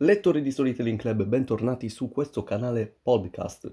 [0.00, 3.68] Lettori di Storytelling Club, bentornati su questo canale podcast.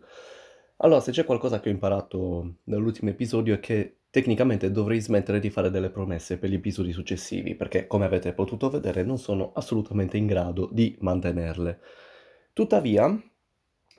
[0.77, 5.51] Allora, se c'è qualcosa che ho imparato nell'ultimo episodio è che tecnicamente dovrei smettere di
[5.51, 10.17] fare delle promesse per gli episodi successivi, perché come avete potuto vedere non sono assolutamente
[10.17, 11.79] in grado di mantenerle.
[12.53, 13.07] Tuttavia,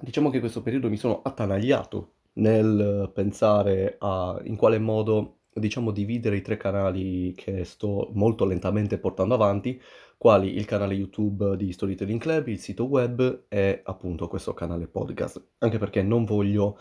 [0.01, 5.91] diciamo che in questo periodo mi sono attanagliato nel pensare a in quale modo diciamo,
[5.91, 9.81] dividere i tre canali che sto molto lentamente portando avanti,
[10.17, 15.43] quali il canale YouTube di Storytelling Club, il sito web e appunto questo canale podcast.
[15.59, 16.79] Anche perché non voglio,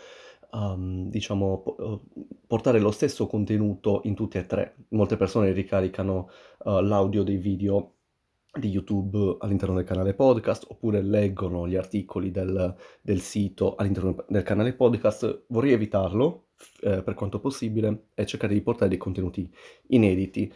[0.51, 2.01] um, diciamo, po-
[2.47, 4.75] portare lo stesso contenuto in tutti e tre.
[4.89, 6.29] Molte persone ricaricano
[6.63, 7.91] uh, l'audio dei video
[8.57, 14.43] di YouTube all'interno del canale podcast oppure leggono gli articoli del, del sito all'interno del
[14.43, 15.43] canale podcast.
[15.47, 16.45] Vorrei evitarlo
[16.81, 19.51] eh, per quanto possibile e cercare di portare dei contenuti
[19.87, 20.51] inediti.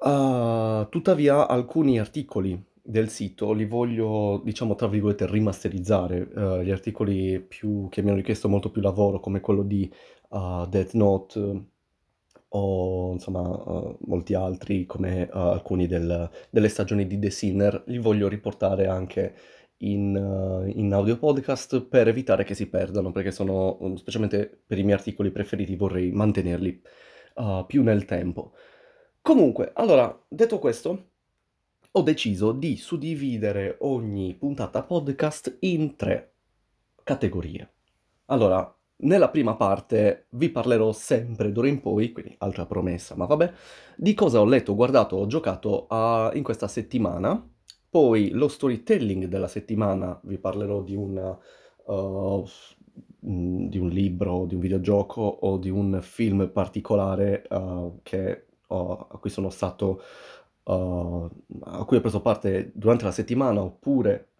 [0.00, 6.20] Uh, tuttavia alcuni articoli del sito li voglio, diciamo, tra virgolette, rimasterizzare.
[6.20, 9.90] Uh, gli articoli più, che mi hanno richiesto molto più lavoro, come quello di
[10.30, 11.66] uh, Death Note
[12.50, 18.28] o insomma uh, molti altri, come alcuni del, delle stagioni di The Sinner, li voglio
[18.28, 19.34] riportare anche
[19.78, 24.96] in, in, audio podcast per evitare che si perdano, perché sono, specialmente per i miei
[24.96, 26.80] articoli preferiti, vorrei mantenerli
[27.36, 28.52] uh, più nel tempo.
[29.20, 31.10] Comunque, allora, detto questo,
[31.90, 36.32] ho deciso di suddividere ogni puntata podcast in tre
[37.02, 37.72] categorie.
[38.26, 43.52] Allora, nella prima parte vi parlerò sempre d'ora in poi, quindi altra promessa, ma vabbè,
[43.96, 47.42] di cosa ho letto, guardato, ho giocato uh, in questa settimana
[47.90, 51.38] poi lo storytelling della settimana, vi parlerò di un,
[51.86, 52.46] uh,
[53.20, 59.18] di un libro, di un videogioco o di un film particolare uh, che, uh, a
[59.18, 60.02] cui sono stato
[60.70, 64.32] a cui ho preso parte durante la settimana oppure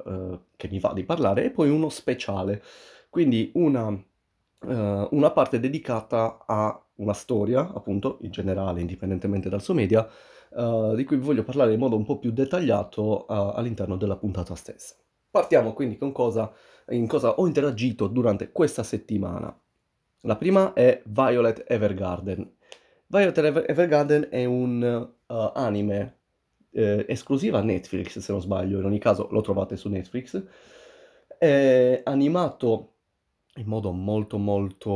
[0.57, 2.63] che mi va di parlare e poi uno speciale,
[3.09, 3.99] quindi una,
[4.61, 10.07] una parte dedicata a una storia, appunto, in generale, indipendentemente dal suo media,
[10.51, 14.17] uh, di cui vi voglio parlare in modo un po' più dettagliato uh, all'interno della
[14.17, 14.95] puntata stessa.
[15.31, 16.53] Partiamo quindi con cosa,
[16.91, 19.57] in cosa ho interagito durante questa settimana.
[20.23, 22.57] La prima è Violet Evergarden.
[23.11, 26.19] Violet Evergarden è un uh, anime
[26.73, 30.45] eh, esclusiva Netflix, se non sbaglio, in ogni caso lo trovate su Netflix.
[31.39, 32.93] È animato
[33.57, 34.93] in modo molto molto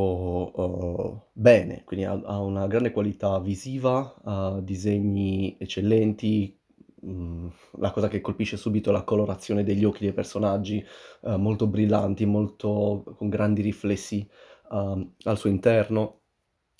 [0.61, 6.57] uh, bene, quindi ha, ha, una grande qualità visiva, ha disegni eccellenti,
[7.05, 10.85] mm, la cosa che colpisce subito è la colorazione degli occhi dei personaggi,
[11.23, 14.29] uh, molto brillanti, molto, con grandi riflessi
[14.71, 16.22] uh, al suo interno.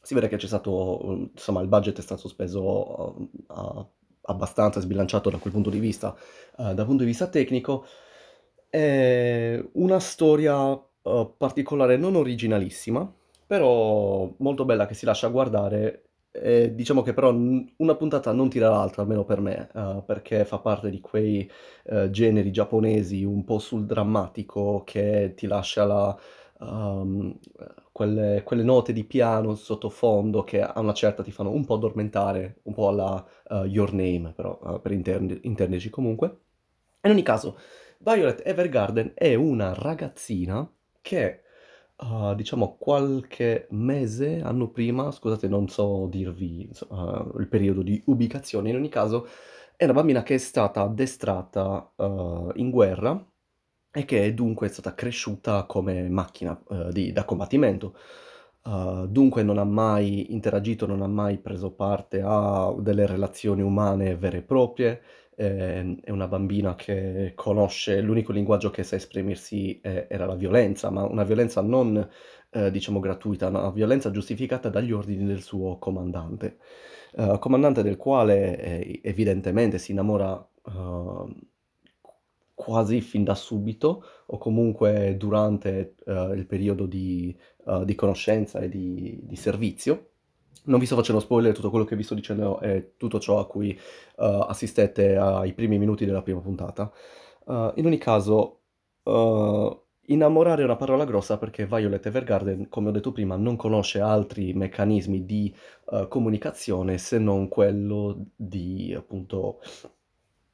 [0.03, 3.29] Si vede che c'è stato, insomma, il budget è stato speso
[4.23, 6.15] abbastanza sbilanciato da quel punto di vista,
[6.57, 7.87] dal punto di vista tecnico.
[8.69, 13.11] È una storia uh, particolare, non originalissima,
[13.47, 16.07] però molto bella che si lascia guardare.
[16.33, 20.59] E diciamo che però una puntata non tira l'altra, almeno per me, uh, perché fa
[20.59, 21.49] parte di quei
[21.85, 26.19] uh, generi giapponesi un po' sul drammatico che ti lascia la,
[26.61, 27.39] um,
[27.93, 32.61] quelle, quelle, note di piano sottofondo che a una certa ti fanno un po' addormentare,
[32.63, 36.39] un po' alla uh, Your Name, però per interne, intenderci comunque.
[37.03, 37.59] In ogni caso,
[37.99, 40.69] Violet Evergarden è una ragazzina
[41.01, 41.43] che,
[41.99, 48.71] uh, diciamo, qualche mese, anno prima, scusate, non so dirvi uh, il periodo di ubicazione,
[48.71, 49.29] in ogni caso,
[49.77, 53.32] è una bambina che è stata addestrata uh, in guerra
[53.93, 56.59] e che dunque è stata cresciuta come macchina
[56.91, 57.97] di, da combattimento.
[58.65, 64.15] Uh, dunque non ha mai interagito, non ha mai preso parte a delle relazioni umane
[64.15, 65.03] vere e proprie,
[65.35, 70.91] eh, è una bambina che conosce, l'unico linguaggio che sa esprimersi eh, era la violenza,
[70.91, 72.09] ma una violenza non,
[72.51, 76.59] eh, diciamo, gratuita, una violenza giustificata dagli ordini del suo comandante,
[77.15, 81.35] uh, comandante del quale eh, evidentemente si innamora uh,
[82.55, 87.37] quasi fin da subito o comunque durante uh, il periodo di,
[87.85, 90.13] di conoscenza e di, di servizio
[90.65, 93.47] non vi sto facendo spoiler, tutto quello che vi sto dicendo è tutto ciò a
[93.47, 96.93] cui uh, assistete ai primi minuti della prima puntata.
[97.45, 98.61] Uh, in ogni caso,
[99.03, 104.01] uh, innamorare è una parola grossa perché Violet Evergarden, come ho detto prima, non conosce
[104.01, 105.55] altri meccanismi di
[106.09, 109.61] comunicazione se non quello di, appunto,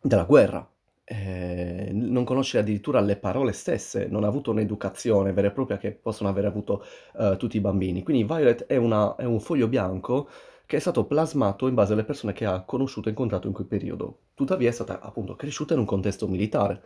[0.01, 0.69] della guerra
[1.11, 5.93] eh, non conosce addirittura le parole stesse, non ha avuto un'educazione vera e propria che
[5.93, 6.85] possono aver avuto
[7.15, 8.03] uh, tutti i bambini.
[8.03, 10.29] Quindi Violet è, una, è, un foglio bianco
[10.67, 13.67] che è stato plasmato in base alle persone che ha conosciuto e incontrato in quel
[13.67, 14.19] periodo.
[14.35, 16.83] Tuttavia è stata appunto cresciuta in un contesto militare.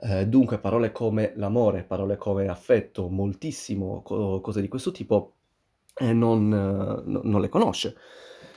[0.00, 5.34] Eh, dunque parole come l'amore, parole come affetto, moltissimo, co- cose di questo tipo,
[5.94, 7.94] eh, non, eh, non le conosce.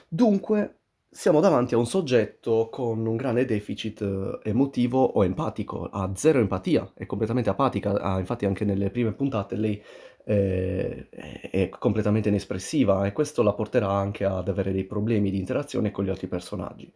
[0.08, 0.80] Dunque
[1.16, 6.40] siamo davanti a un soggetto con un grande deficit eh, emotivo o empatico, ha zero
[6.40, 9.82] empatia, è completamente apatica, ha, infatti anche nelle prime puntate lei
[10.26, 15.90] eh, è completamente inespressiva e questo la porterà anche ad avere dei problemi di interazione
[15.90, 16.92] con gli altri personaggi.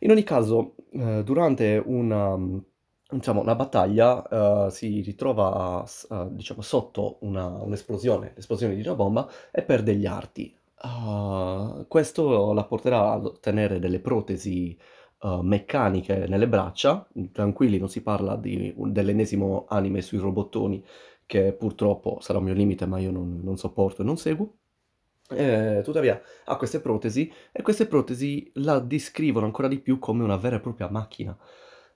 [0.00, 2.38] In ogni caso, eh, durante una,
[3.10, 9.28] diciamo, una battaglia uh, si ritrova uh, diciamo, sotto una, un'esplosione, l'esplosione di una bomba
[9.50, 10.56] e perde gli arti.
[10.82, 14.78] Uh, questo la porterà ad ottenere delle protesi
[15.20, 20.82] uh, meccaniche nelle braccia, tranquilli, non si parla di, dell'ennesimo anime sui robottoni,
[21.26, 24.54] che purtroppo sarà un mio limite, ma io non, non sopporto e non seguo.
[25.32, 30.36] Eh, tuttavia ha queste protesi e queste protesi la descrivono ancora di più come una
[30.36, 31.36] vera e propria macchina,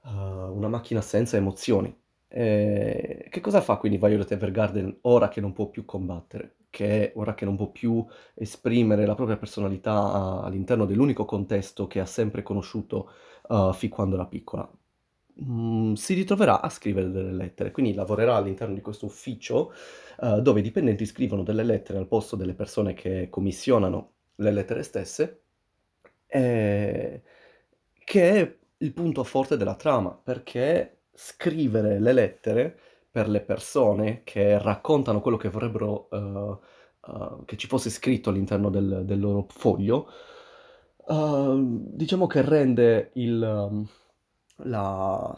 [0.05, 0.09] uh,
[0.55, 1.97] una macchina senza emozioni.
[2.29, 6.57] Eh, che cosa fa quindi Violet Evergarden ora che non può più combattere?
[6.75, 8.05] Che ora che non può più
[8.35, 13.11] esprimere la propria personalità all'interno dell'unico contesto che ha sempre conosciuto
[13.47, 14.69] uh, fin quando era piccola?
[15.41, 19.73] Mm, si ritroverà a scrivere delle lettere, quindi lavorerà all'interno di questo ufficio
[20.19, 24.83] uh, dove i dipendenti scrivono delle lettere al posto delle persone che commissionano le lettere
[24.83, 25.43] stesse,
[26.27, 27.23] eh,
[28.05, 32.79] che è il punto forte della trama, perché scrivere le lettere
[33.15, 36.59] per le persone che raccontano quello che vorrebbero uh,
[37.13, 40.09] uh, che ci fosse scritto all'interno del, del loro foglio,
[40.97, 41.55] uh,
[41.95, 43.87] diciamo che rende il, um,
[44.65, 45.33] la,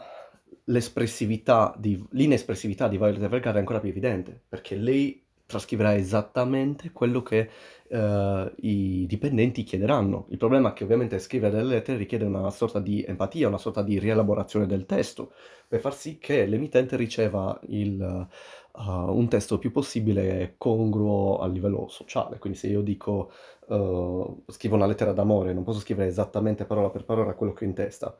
[0.63, 7.49] l'espressività di, l'inespressività di Violet Evergarden ancora più evidente, perché lei trascriverà esattamente quello che
[7.87, 10.27] uh, i dipendenti chiederanno.
[10.29, 13.81] Il problema è che ovviamente scrivere delle lettere richiede una sorta di empatia, una sorta
[13.81, 15.31] di rielaborazione del testo,
[15.67, 18.27] per far sì che l'emittente riceva il,
[18.73, 22.39] uh, un testo più possibile congruo a livello sociale.
[22.39, 23.31] Quindi se io dico
[23.67, 27.67] uh, scrivo una lettera d'amore, non posso scrivere esattamente parola per parola quello che ho
[27.67, 28.15] in testa.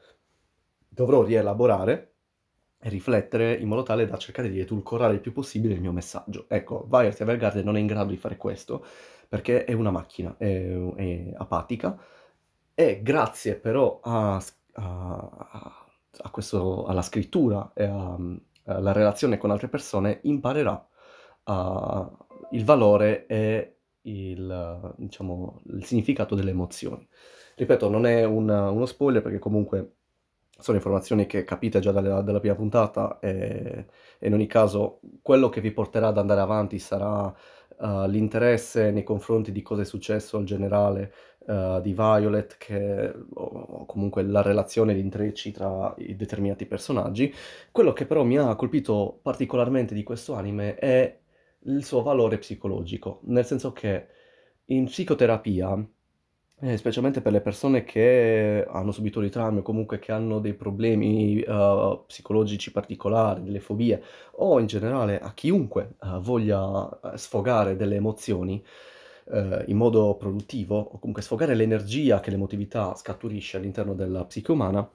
[0.87, 2.13] Dovrò rielaborare
[2.79, 6.45] riflettere in modo tale da cercare di edulcorare il più possibile il mio messaggio.
[6.47, 8.85] Ecco, Violet Evergarden non è in grado di fare questo
[9.27, 11.99] perché è una macchina, è, è apatica
[12.73, 14.41] e grazie però a,
[14.73, 15.85] a,
[16.17, 20.87] a questo, alla scrittura e alla relazione con altre persone imparerà
[22.51, 27.07] il valore e il, diciamo, il significato delle emozioni.
[27.55, 29.96] Ripeto, non è un, uno spoiler perché comunque
[30.59, 33.85] sono informazioni che capite già dalla, dalla prima puntata e,
[34.19, 39.03] e, in ogni caso quello che vi porterà ad andare avanti sarà uh, l'interesse nei
[39.03, 41.13] confronti di cosa è successo al generale
[41.47, 47.33] uh, di Violet che, o comunque la relazione, gli intrecci tra i determinati personaggi.
[47.71, 51.19] Quello che però mi ha colpito particolarmente di questo anime è
[51.65, 54.07] il suo valore psicologico, nel senso che
[54.65, 55.87] in psicoterapia
[56.59, 60.55] eh, specialmente per le persone che hanno subito dei traumi o comunque che hanno dei
[60.55, 64.01] problemi uh, psicologici particolari, delle fobie,
[64.37, 68.63] o in generale a chiunque uh, voglia eh, sfogare delle emozioni
[69.25, 74.89] uh, in modo produttivo, o comunque sfogare l'energia che l'emotività scaturisce all'interno della psiche umana,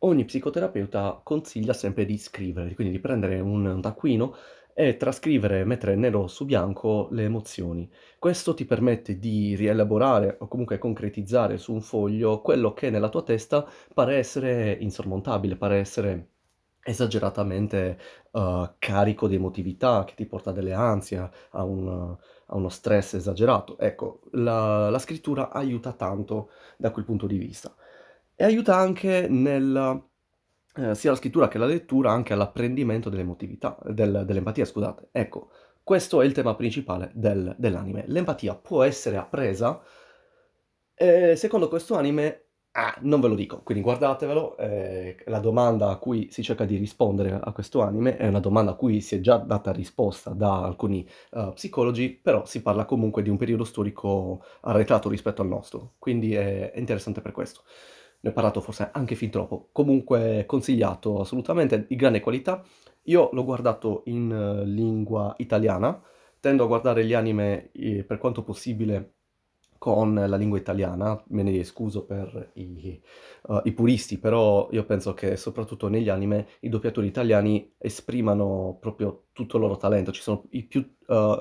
[0.00, 4.36] ogni psicoterapeuta consiglia sempre di scrivere, quindi di prendere un taccuino
[4.76, 7.90] è trascrivere, mettere nero su bianco le emozioni.
[8.18, 13.22] Questo ti permette di rielaborare o comunque concretizzare su un foglio quello che nella tua
[13.22, 16.28] testa pare essere insormontabile, pare essere
[16.82, 17.98] esageratamente
[18.32, 22.14] uh, carico di emotività, che ti porta delle ansie, a, un,
[22.46, 23.78] a uno stress esagerato.
[23.78, 27.74] Ecco, la, la, scrittura aiuta tanto da quel punto di vista.
[28.34, 30.04] E aiuta anche nel
[30.76, 35.08] eh, sia la scrittura che la lettura anche all'apprendimento dell'emotività, del, dell'empatia, scusate.
[35.12, 35.50] Ecco,
[35.82, 38.04] questo è il tema principale del, dell'anime.
[38.08, 39.80] L'empatia può essere appresa,
[40.94, 45.96] e secondo questo anime, ah, non ve lo dico, quindi guardatevelo, eh, la domanda a
[45.96, 49.20] cui si cerca di rispondere a questo anime è una domanda a cui si è
[49.20, 54.42] già data risposta da alcuni uh, psicologi, però si parla comunque di un periodo storico
[54.62, 57.62] arretrato rispetto al nostro, quindi è interessante per questo
[58.26, 62.62] ne ho parlato forse anche fin troppo, comunque consigliato assolutamente, di grande qualità.
[63.04, 66.02] Io l'ho guardato in uh, lingua italiana,
[66.40, 69.12] tendo a guardare gli anime eh, per quanto possibile
[69.78, 73.00] con la lingua italiana, me ne scuso per i,
[73.42, 79.26] uh, i, puristi, però io penso che soprattutto negli anime i doppiatori italiani esprimano proprio
[79.32, 81.38] tutto il loro talento, ci sono i, più, uh,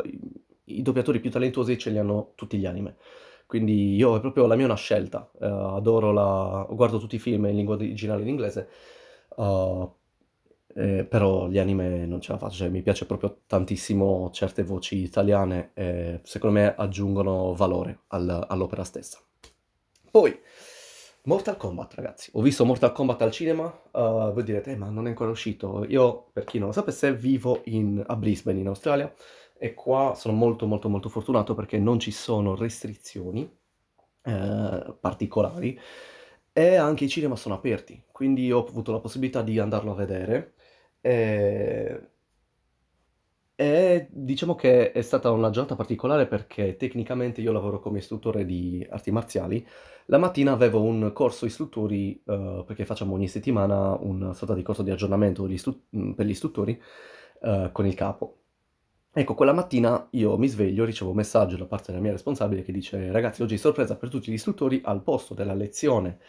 [0.66, 2.98] i doppiatori più talentuosi ce li hanno tutti gli anime.
[3.46, 6.66] Quindi io è proprio la mia una scelta, uh, adoro la...
[6.70, 8.70] guardo tutti i film in lingua originale in inglese,
[9.36, 9.92] uh,
[10.78, 14.98] eh, però gli anime non ce la faccio, cioè mi piace proprio tantissimo certe voci
[14.98, 19.20] italiane e secondo me aggiungono valore al, all'opera stessa.
[20.12, 20.38] Poi,
[21.24, 25.06] Mortal Kombat ragazzi, ho visto Mortal Kombat al cinema, uh, voi direte eh, ma non
[25.06, 29.14] è ancora uscito, io per chi non lo sapesse vivo in, a Brisbane in Australia
[29.58, 33.50] e qua sono molto molto molto fortunato perché non ci sono restrizioni
[34.24, 35.80] eh, particolari
[36.52, 40.54] e anche i cinema sono aperti, quindi ho avuto la possibilità di andarlo a vedere
[41.02, 42.10] e,
[43.58, 48.86] e diciamo che è stata una giornata particolare perché tecnicamente io lavoro come istruttore di
[48.90, 49.66] arti marziali.
[50.08, 54.84] La mattina avevo un corso istruttori, uh, perché facciamo ogni settimana una sorta di corso
[54.84, 56.80] di aggiornamento per gli istruttori
[57.42, 58.45] uh, con il capo.
[59.18, 62.74] Ecco, quella mattina io mi sveglio, ricevo un messaggio da parte della mia responsabile che
[62.74, 66.20] dice ragazzi oggi sorpresa per tutti gli istruttori, al posto della lezione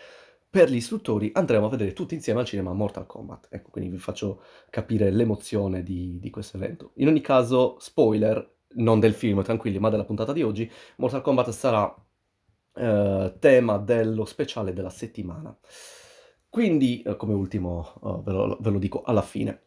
[0.48, 3.48] per gli istruttori andremo a vedere tutti insieme al cinema Mortal Kombat.
[3.50, 4.40] Ecco, quindi vi faccio
[4.70, 6.92] capire l'emozione di, di questo evento.
[6.98, 11.50] In ogni caso, spoiler, non del film, tranquilli, ma della puntata di oggi, Mortal Kombat
[11.50, 11.92] sarà
[12.74, 15.58] eh, tema dello speciale della settimana.
[16.48, 19.65] Quindi, eh, come ultimo, eh, ve, lo, ve lo dico alla fine.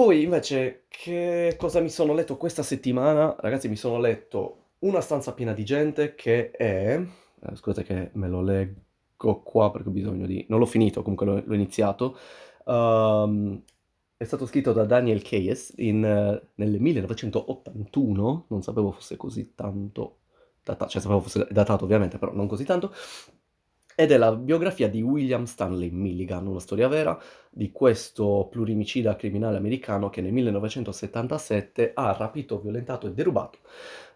[0.00, 3.36] Poi invece, che cosa mi sono letto questa settimana?
[3.38, 6.98] Ragazzi, mi sono letto Una stanza piena di gente che è...
[6.98, 10.46] Eh, scusate che me lo leggo qua perché ho bisogno di...
[10.48, 12.16] Non l'ho finito, comunque l'ho, l'ho iniziato.
[12.64, 13.62] Um,
[14.16, 20.20] è stato scritto da Daniel Keyes in, nel 1981, non sapevo fosse così tanto
[20.64, 22.90] datato, cioè sapevo fosse datato ovviamente, però non così tanto
[24.00, 29.58] ed è la biografia di William Stanley Milligan, una storia vera di questo plurimicida criminale
[29.58, 33.58] americano che nel 1977 ha rapito, violentato e derubato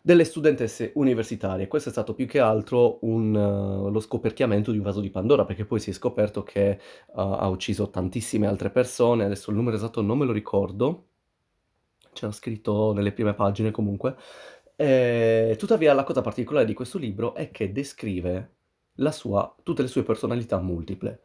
[0.00, 1.68] delle studentesse universitarie.
[1.68, 5.44] Questo è stato più che altro un, uh, lo scoperchiamento di un vaso di Pandora,
[5.44, 9.76] perché poi si è scoperto che uh, ha ucciso tantissime altre persone, adesso il numero
[9.76, 11.08] esatto non me lo ricordo,
[12.14, 14.16] c'era scritto nelle prime pagine comunque.
[14.76, 18.52] E, tuttavia la cosa particolare di questo libro è che descrive
[19.10, 21.20] sua, tutte le sue personalità multiple.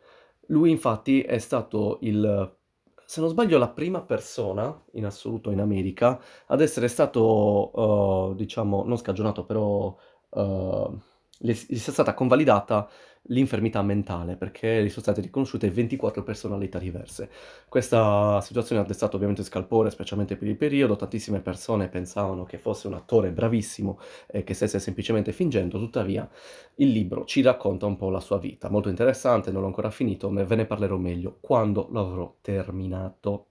[0.47, 2.57] Lui infatti è stato il,
[3.05, 8.83] se non sbaglio, la prima persona in assoluto in America ad essere stato, uh, diciamo,
[8.83, 9.95] non scagionato, però
[10.29, 10.97] uh,
[11.39, 12.89] gli è stata convalidata
[13.23, 17.29] l'infermità mentale perché gli sono state riconosciute 24 personalità diverse.
[17.67, 22.87] Questa situazione ha destato ovviamente scalpore, specialmente per il periodo, tantissime persone pensavano che fosse
[22.87, 26.27] un attore bravissimo e che stesse semplicemente fingendo, tuttavia
[26.75, 30.29] il libro ci racconta un po' la sua vita, molto interessante, non l'ho ancora finito,
[30.29, 33.45] ma ve ne parlerò meglio quando l'avrò terminato.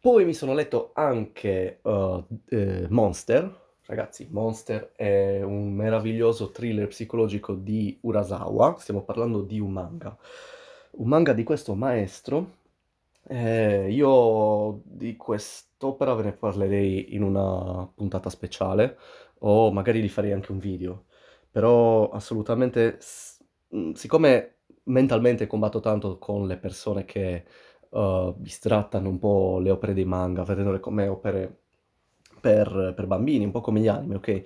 [0.00, 7.54] Poi mi sono letto anche uh, eh, Monster, Ragazzi, Monster è un meraviglioso thriller psicologico
[7.54, 10.16] di Urasawa, stiamo parlando di un manga.
[10.92, 12.58] Un manga di questo maestro.
[13.26, 18.96] Eh, io di quest'opera ve ne parlerei in una puntata speciale,
[19.40, 21.06] o magari gli farei anche un video.
[21.50, 22.98] Però assolutamente,
[23.74, 27.44] mm, siccome mentalmente combatto tanto con le persone che
[27.90, 31.59] uh, bistrattano un po' le opere dei manga, vedendole come opere
[32.40, 34.42] per, per bambini, un po' come gli anime, ok?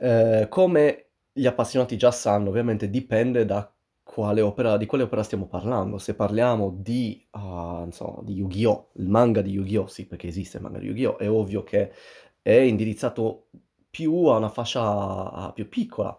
[0.00, 3.72] Eh, come gli appassionati già sanno, ovviamente dipende da
[4.02, 5.98] quale opera, di quale opera stiamo parlando.
[5.98, 10.62] Se parliamo di, uh, insomma, di Yu-Gi-Oh!, il manga di Yu-Gi-Oh!, sì, perché esiste il
[10.62, 11.92] manga di Yu-Gi-Oh!, è ovvio che
[12.40, 13.48] è indirizzato
[13.90, 16.16] più a una fascia più piccola.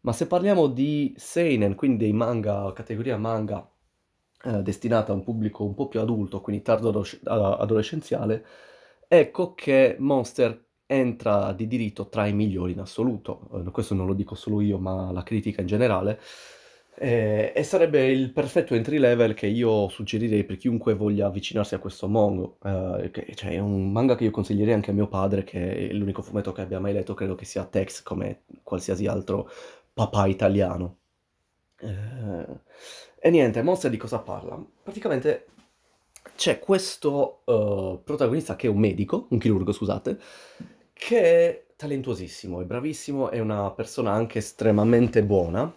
[0.00, 3.68] Ma se parliamo di Seinen, quindi dei manga, categoria manga
[4.44, 8.44] eh, destinata a un pubblico un po' più adulto, quindi tardo adolescenziale,
[9.08, 13.64] ecco che Monster entra di diritto tra i migliori in assoluto.
[13.66, 16.20] Eh, questo non lo dico solo io, ma la critica in generale.
[17.00, 21.78] Eh, e sarebbe il perfetto entry level che io suggerirei per chiunque voglia avvicinarsi a
[21.78, 22.58] questo mondo.
[22.64, 25.92] Eh, che, cioè, è un manga che io consiglierei anche a mio padre, che è
[25.92, 29.50] l'unico fumetto che abbia mai letto, credo che sia Tex come qualsiasi altro
[29.92, 30.96] papà italiano.
[31.80, 32.46] Eh,
[33.20, 34.60] e niente, Monster di cosa parla?
[34.82, 35.46] Praticamente
[36.34, 40.18] c'è questo uh, protagonista che è un medico, un chirurgo, scusate,
[40.92, 45.72] che è talentuosissimo, è bravissimo, è una persona anche estremamente buona,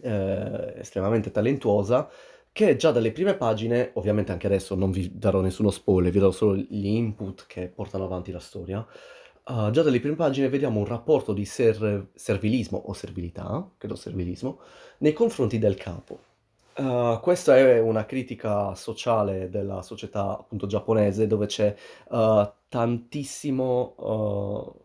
[0.00, 2.08] eh, estremamente talentuosa,
[2.50, 6.30] che già dalle prime pagine, ovviamente anche adesso non vi darò nessuno spoiler, vi darò
[6.30, 10.86] solo gli input che portano avanti la storia, uh, già dalle prime pagine vediamo un
[10.86, 14.60] rapporto di ser- servilismo o servilità, credo servilismo,
[14.98, 16.31] nei confronti del capo.
[16.74, 21.74] Uh, questa è una critica sociale della società appunto giapponese dove c'è
[22.08, 24.82] uh, tantissimo, uh,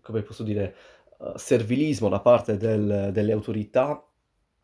[0.00, 0.74] come posso dire,
[1.18, 4.02] uhm, servilismo da parte del delle autorità,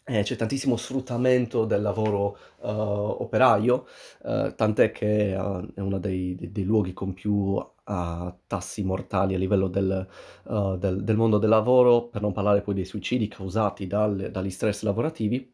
[0.05, 3.87] ehm, c'è tantissimo sfruttamento del lavoro, uhm, operaio,
[4.23, 9.35] uhm, tant'è che, uhm, è uno dei de dei luoghi con più, uhm, tassi mortali
[9.35, 10.07] a livello del
[10.45, 14.50] uhm, del del mondo del lavoro, per non parlare poi dei suicidi causati dal dagli
[14.50, 15.52] stress lavorativi,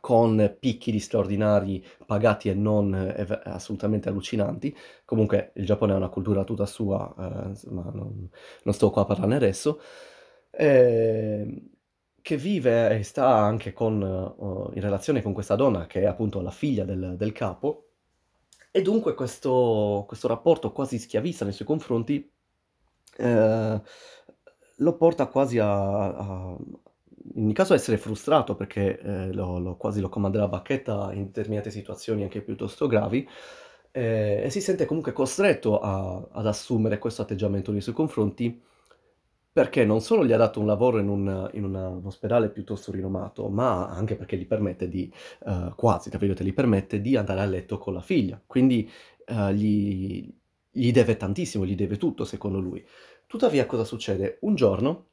[0.00, 4.74] con picchi di straordinari pagati e non eve assolutamente allucinanti.
[5.04, 8.28] Comunque il Giappone ha una cultura tutta sua, uhm, insomma non
[8.64, 9.80] non sto qua a parlarne adesso,
[10.50, 11.70] ehm,
[12.22, 16.40] che vive e sta anche con uhm, in relazione con questa donna che è appunto
[16.40, 17.88] la figlia del del capo,
[18.72, 22.30] e dunque questo questo rapporto quasi schiavista nei suoi confronti,
[23.18, 23.82] ehm,
[24.78, 25.68] lo porta quasi a
[26.16, 26.56] a
[27.34, 31.24] in ogni caso essere frustrato perché, ehm, lo lo quasi lo comanda alla bacchetta in
[31.26, 33.26] determinate situazioni anche piuttosto gravi,
[33.92, 38.60] ehm, e si sente comunque costretto a ad assumere questo atteggiamento nei suoi confronti,
[39.52, 42.92] perché non solo gli ha dato un lavoro in un in una un ospedale piuttosto
[42.92, 45.10] rinomato, ma anche perché gli permette di
[45.46, 48.40] uhm, quasi tra virgolette, "gli permette" di andare a letto con la figlia.
[48.46, 48.88] Quindi,
[49.28, 50.32] uhm, gli
[50.76, 52.84] gli deve tantissimo, gli deve tutto secondo lui.
[53.26, 54.38] Tuttavia cosa succede?
[54.42, 55.06] Un giorno,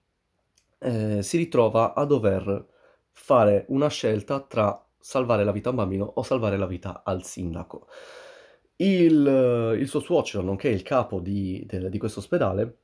[0.83, 2.67] ehm, si ritrova a dover
[3.11, 7.23] fare una scelta tra salvare la vita a un bambino o salvare la vita al
[7.23, 7.87] sindaco.
[8.77, 12.79] Il il suo suocero, nonché il capo di del di questo ospedale,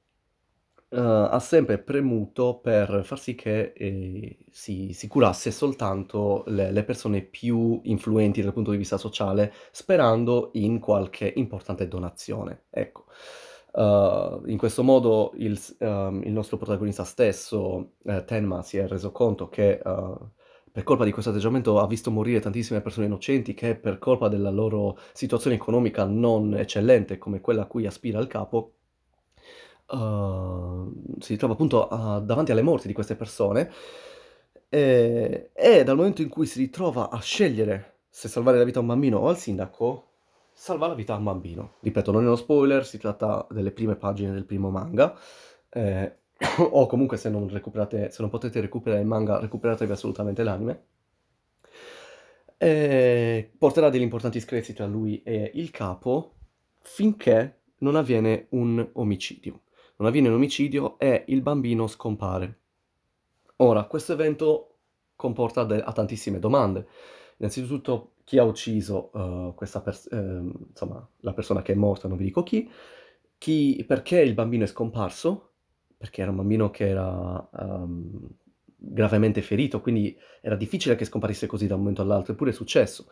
[0.90, 1.00] uhm,
[1.32, 7.22] ha sempre premuto per far sì che, ehm, si si curasse soltanto le le persone
[7.24, 13.06] più influenti dal punto di vista sociale, sperando in qualche importante donazione, ecco.
[13.72, 18.88] Uhm, in questo modo il s uhm, il nostro protagonista stesso, ehm, Tenma, si è
[18.88, 20.32] reso conto che, uhm,
[20.72, 24.50] per colpa di questo atteggiamento ha visto morire tantissime persone innocenti che per colpa della
[24.50, 28.74] loro situazione economica non eccellente come quella a cui aspira il capo,
[29.92, 33.72] uhm, si ritrova appunto a davanti alle morti di queste persone,
[34.70, 38.82] ehm, e dal momento in cui si ritrova a scegliere se salvare la vita a
[38.82, 40.09] un bambino o al sindaco,
[40.60, 41.76] salva la vita a un bambino.
[41.80, 45.18] Ripeto, non è uno spoiler, si tratta delle prime pagine del primo manga,
[45.70, 46.12] ehm,
[46.72, 50.84] o comunque se non se non potete recuperare il manga, recuperatevi assolutamente l'anime.
[52.58, 56.34] Ehm, porterà degli importanti screzi tra lui e il capo,
[56.82, 59.62] finché non avviene un omicidio.
[59.96, 62.60] Non avviene un omicidio e il bambino scompare.
[63.58, 64.76] Ora, questo evento
[65.16, 66.86] comporta de ha tantissime domande.
[67.38, 72.16] Innanzitutto chi ha ucciso, uhm, questa pers ehm, insomma la persona che è morta, non
[72.18, 72.70] vi dico chi,
[73.40, 75.54] chi perché il bambino è scomparso,
[75.98, 78.30] perché era un bambino che era, uhm,
[78.76, 83.08] gravemente ferito, quindi era difficile che scomparisse così da un momento all'altro, eppure è successo.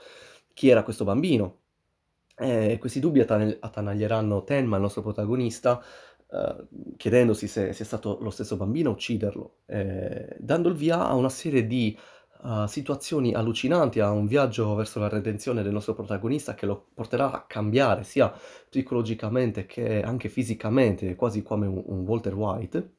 [0.54, 1.62] Chi era questo bambino?
[2.40, 5.82] E questi dubbi attanagl attanaglieranno Tenma, il nostro protagonista,
[6.30, 11.16] uhm, chiedendosi se sia stato lo stesso bambino a ucciderlo, ehm, dando il via a
[11.16, 11.98] una serie di,
[12.44, 17.32] uhm, situazioni allucinanti, a un viaggio verso la redenzione del nostro protagonista che lo porterà
[17.32, 18.34] a cambiare sia
[18.70, 22.92] psicologicamente che anche fisicamente, quasi come un un Walter White.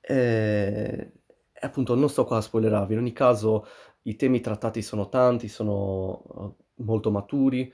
[0.00, 1.12] Ehm,
[1.60, 3.66] e appunto non sto qua a spoilerarvi, in ogni caso
[4.02, 6.54] i temi trattati sono tanti, sono, uhm,
[6.86, 7.72] molto maturi.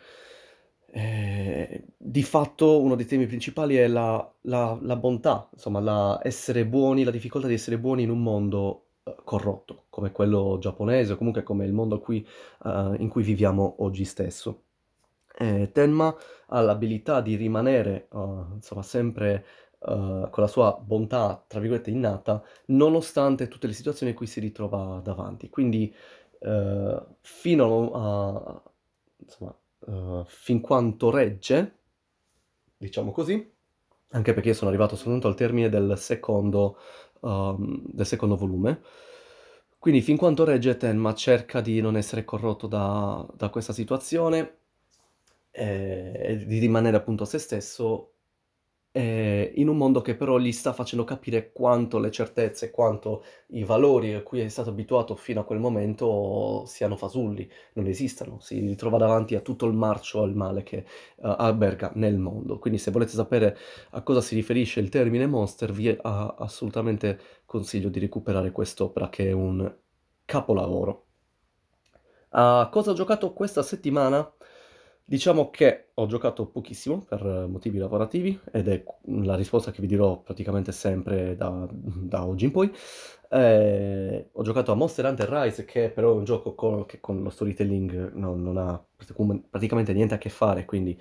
[0.96, 6.64] Ehm, di fatto uno dei temi principali è la la la bontà, insomma la essere
[6.66, 8.83] buoni, la difficoltà di essere buoni in un mondo,
[9.24, 12.26] corrotto, come quello giapponese o comunque come il mondo cui
[12.64, 14.62] uhm, in cui viviamo oggi stesso.
[15.38, 16.14] Ehm, Tenma
[16.48, 19.44] ha l'abilità di rimanere, uhm, insomma sempre,
[19.80, 24.40] uhm, con la sua "bontà" tra virgolette "innata", nonostante tutte le situazioni a cui si
[24.40, 25.50] ritrova davanti.
[25.50, 25.94] Quindi,
[27.22, 28.62] fino a
[29.18, 29.56] insomma,
[30.26, 31.78] fin quanto regge,
[32.76, 33.52] diciamo così,
[34.10, 36.78] anche perché sono arrivato soltanto al termine del secondo
[37.24, 38.80] uhm, del secondo volume.
[39.78, 44.58] Quindi fin quanto regge Tenma cerca di non essere corrotto da da questa situazione,
[45.50, 48.13] ehm, e di rimanere appunto se stesso,
[48.94, 53.64] ehm, in un mondo che però gli sta facendo capire quanto le certezze, quanto i
[53.64, 58.38] valori a cui è stato abituato fino a quel momento siano fasulli, non esistano.
[58.40, 60.84] Si ritrova davanti a tutto il marcio il male che,
[61.16, 62.58] uhm, alberga nel mondo.
[62.58, 63.56] Quindi se volete sapere
[63.90, 69.28] a cosa si riferisce il termine monster, vi a assolutamente consiglio di recuperare quest'opera che
[69.28, 69.74] è un
[70.24, 71.06] capolavoro.
[72.36, 74.30] A cosa ho giocato questa settimana?
[75.06, 78.82] Diciamo che ho giocato pochissimo per motivi lavorativi ed è
[79.22, 82.72] la risposta che vi dirò praticamente sempre da da oggi in poi.
[83.30, 87.22] Ehm, ho giocato a Monster Hunter Rise che però è un gioco co che con
[87.22, 88.82] lo storytelling non non ha
[89.50, 90.98] praticamente niente a che fare, quindi,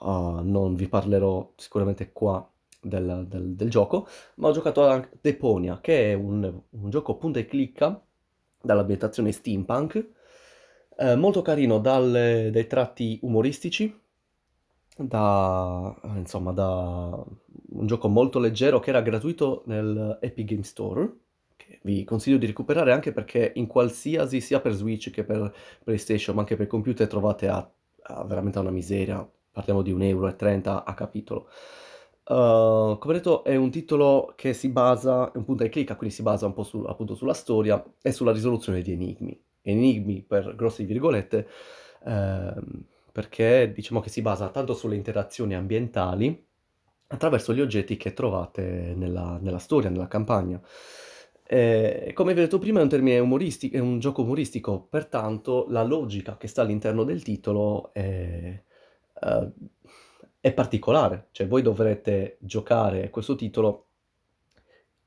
[0.00, 2.46] uhm, non vi parlerò sicuramente qua
[2.80, 7.38] del, del, del gioco, ma ho giocato anche Deponia, che è un, un gioco punta
[7.38, 8.00] e clicca
[8.60, 10.08] dall'ambientazione steampunk,
[10.98, 13.96] eh, molto carino dal, dai tratti umoristici,
[14.96, 17.24] da, insomma, da
[17.70, 21.08] un gioco molto leggero che era gratuito nel Epic Game Store,
[21.82, 26.40] vi consiglio di recuperare anche perché in qualsiasi, sia per Switch che per PlayStation, ma
[26.42, 27.70] anche per computer, trovate a,
[28.02, 30.26] a veramente una miseria, parliamo di 1,30 euro
[30.84, 31.48] a capitolo.
[32.24, 36.14] Uh, come detto, è un titolo che si basa, è un punto e clicca, quindi
[36.14, 39.40] si basa un po' su, appunto sulla storia e sulla risoluzione di enigmi.
[39.62, 41.48] Enigmi per grosse virgolette,
[42.04, 46.46] ehm, perché diciamo che si basa tanto sulle interazioni ambientali
[47.08, 50.60] attraverso gli oggetti che trovate nella, nella storia, nella campagna.
[51.50, 55.64] Eh, come vi ho detto prima, è un termine umoristico, è un gioco umoristico, pertanto
[55.70, 58.62] la logica che sta all'interno del titolo è,
[59.22, 59.52] uh,
[60.40, 63.86] è particolare, cioè voi dovrete giocare questo titolo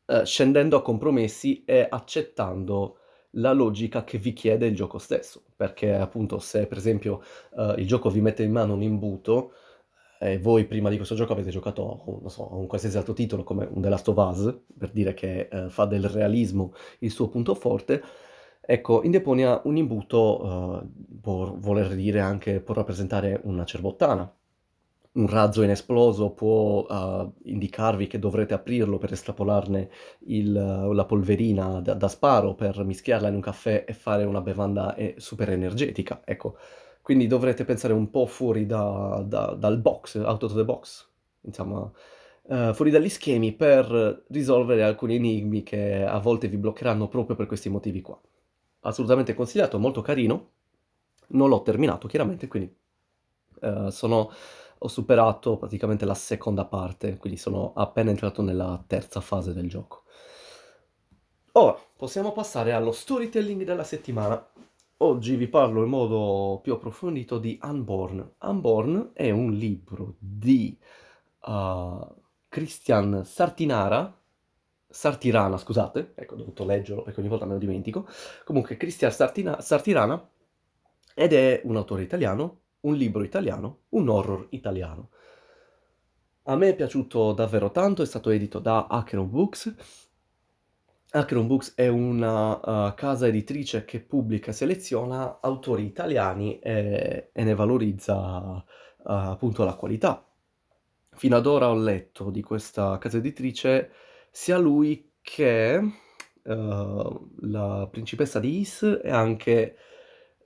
[0.08, 2.98] uh, scendendo a compromessi e accettando
[3.36, 7.88] la logica che vi chiede il gioco stesso, perché appunto se per esempio uh, il
[7.88, 9.54] gioco vi mette in mano un imbuto
[10.20, 13.44] e voi prima di questo gioco avete giocato non so, a un qualsiasi altro titolo
[13.44, 17.56] come The Last of Us, per dire che uh, fa del realismo il suo punto
[17.56, 18.04] forte,
[18.60, 24.32] ecco, in Deponia un imbuto uh, può voler dire anche, può rappresentare una cerbottana,
[25.14, 29.90] un razzo inesploso può uh, indicarvi che dovrete aprirlo per estrapolarne
[30.28, 34.96] il, la polverina da, da, sparo, per mischiarla in un caffè e fare una bevanda
[34.96, 36.22] eh, super energetica.
[36.24, 36.58] Ecco,
[37.02, 41.10] quindi dovrete pensare un po' fuori da, da, dal box, out of the box,
[41.42, 41.92] insomma,
[42.44, 47.48] uh, fuori dagli schemi per risolvere alcuni enigmi che a volte vi bloccheranno proprio per
[47.48, 48.18] questi motivi qua.
[48.82, 50.50] Assolutamente consigliato, molto carino.
[51.34, 52.74] Non l'ho terminato, chiaramente, quindi
[53.62, 54.32] uh, sono
[54.84, 60.06] ho superato praticamente la seconda parte, quindi sono appena entrato nella terza fase del gioco.
[61.54, 64.44] Ora, possiamo passare allo storytelling della settimana.
[64.98, 68.36] Oggi vi parlo in modo più approfondito di Unborn.
[68.40, 70.76] Unborn è un libro di
[71.42, 72.16] uh,
[72.50, 74.18] Christian Sartinara,
[74.88, 78.08] Sartirana, scusate, ecco, ho dovuto leggerlo perché ogni volta me lo dimentico.
[78.46, 80.28] Comunque, Christian Sartina, Sartirana,
[81.14, 85.10] ed è un autore italiano un libro italiano, un horror italiano.
[86.44, 89.76] A me è piaciuto davvero tanto, è stato edito da Acheron Books.
[91.12, 97.44] Acheron Books è una uh, casa editrice che pubblica e seleziona autori italiani e, e
[97.44, 98.64] ne valorizza uh,
[99.04, 100.26] appunto la qualità.
[101.14, 103.92] Fino ad ora ho letto di questa casa editrice
[104.32, 105.80] sia lui che
[106.44, 109.76] uh, la principessa di Is e anche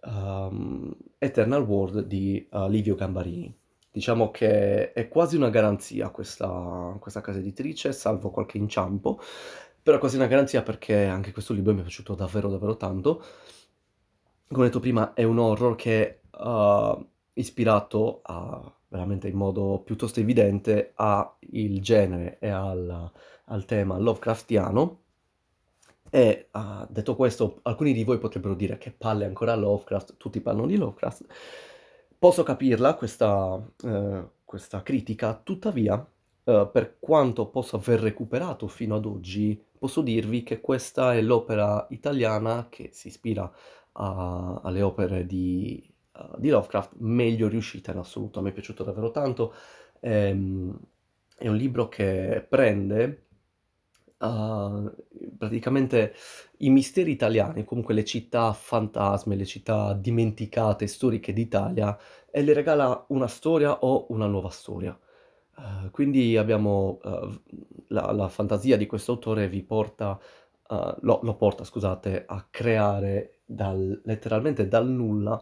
[0.05, 3.53] um, Eternal World di uh, Livio Gambarini.
[3.91, 9.19] Diciamo che è quasi una garanzia questa, questa casa editrice, salvo qualche inciampo,
[9.81, 13.23] però quasi una garanzia perché anche questo libro mi è piaciuto davvero davvero tanto.
[14.47, 20.91] Come detto prima, è un horror che uh, ispirato a, veramente in modo piuttosto evidente
[20.95, 21.35] al
[21.79, 23.11] genere e al,
[23.45, 25.03] al tema Lovecraftiano,
[26.15, 30.65] e uh, detto questo, alcuni di voi potrebbero dire che palle ancora Lovecraft, tutti parlano
[30.65, 31.25] di Lovecraft.
[32.17, 39.05] Posso capirla questa, uh, questa critica, tuttavia, uh, per quanto posso aver recuperato fino ad
[39.05, 43.51] oggi, posso dirvi che questa è l'opera italiana che si ispira
[43.91, 45.85] a, alle opere di,
[46.37, 48.39] di, Lovecraft meglio riuscita in assoluto.
[48.39, 49.53] A me è piaciuto davvero tanto.
[49.99, 50.79] Ehm,
[51.37, 53.24] è un libro che prende
[54.19, 54.91] uh,
[55.37, 56.13] praticamente
[56.57, 61.97] i misteri italiani, comunque le città fantasme, le città dimenticate, storiche d'Italia,
[62.31, 64.97] e le regala una storia o una nuova storia.
[65.57, 67.41] Uh, quindi abbiamo uh,
[67.87, 70.19] la, la, fantasia di questo autore vi porta,
[70.67, 75.39] lo, lo, porta, scusate, a creare dal, letteralmente dal nulla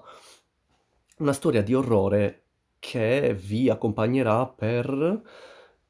[1.20, 2.44] una storia di orrore
[2.80, 5.22] che vi accompagnerà per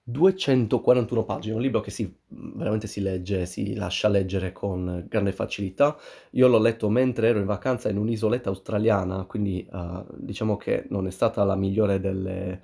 [0.05, 5.97] 241 pagine, un libro che si, veramente si legge, si lascia leggere con grande facilità.
[6.31, 11.07] Io l'ho letto mentre ero in vacanza in un'isoletta australiana, quindi uh, diciamo che non
[11.07, 12.61] è stata la migliore delle,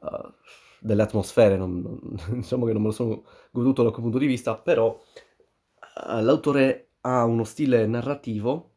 [0.00, 0.32] uh,
[0.80, 2.00] delle atmosfere, non, non,
[2.40, 6.88] diciamo che non me lo sono goduto da quel punto di vista, però uh, l'autore
[7.00, 8.71] ha uno stile narrativo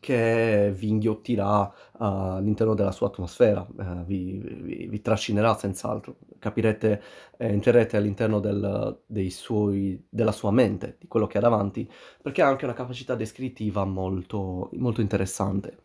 [0.00, 7.02] che vi inghiottirà uh, all'interno della sua atmosfera, uh, vi, vi, vi, trascinerà senz'altro, capirete,
[7.36, 11.90] eh, entrerete all'interno del, suoi, della sua mente, di quello che ha davanti,
[12.22, 15.78] perché ha anche una capacità descrittiva molto, molto interessante.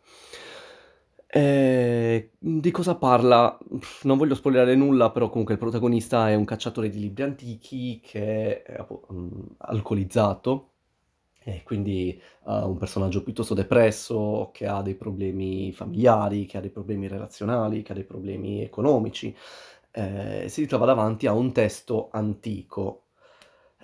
[1.34, 3.58] E di cosa parla?
[4.02, 8.62] Non voglio spoilerare nulla, però comunque il protagonista è un cacciatore di libri antichi che
[8.62, 8.84] è
[9.58, 10.71] alcolizzato
[11.44, 16.70] e quindi uh, un personaggio piuttosto depresso, che ha dei problemi familiari, che ha dei
[16.70, 19.34] problemi relazionali, che ha dei problemi economici.
[19.90, 23.04] Eh, si ritrova davanti a un testo antico.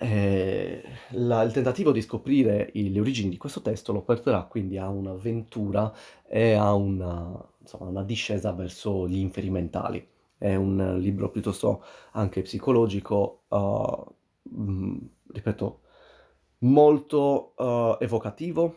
[0.00, 4.78] Eh, la, il tentativo di scoprire i, le origini di questo testo lo porterà quindi
[4.78, 5.92] a un'avventura
[6.26, 10.06] e a una, insomma, una discesa verso gli inferi mentali.
[10.38, 14.04] È un libro piuttosto anche psicologico, uh,
[14.42, 14.96] mh,
[15.32, 15.80] ripeto,
[16.60, 18.76] molto uh, evocativo,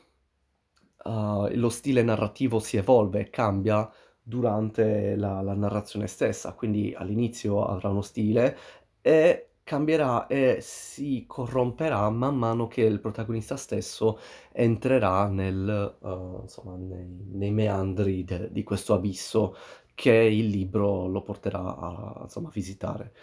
[1.06, 3.90] uh, lo stile narrativo si evolve, cambia
[4.22, 8.58] durante la, la, narrazione stessa, quindi all'inizio avrà uno stile
[9.02, 14.20] e cambierà e si corromperà man mano che il protagonista stesso
[14.52, 19.56] entrerà nel, uh, insomma, nei, nei, meandri de, di questo abisso
[19.94, 23.14] che il libro lo porterà a insomma, visitare.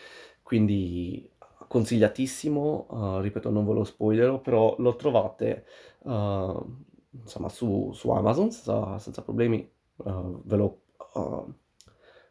[0.42, 1.28] Quindi
[1.68, 5.66] consigliatissimo, uh, ripeto non ve lo spoilerò, però lo trovate
[6.04, 6.76] uh,
[7.10, 10.80] insomma su, su Amazon senza, senza problemi, uh, ve lo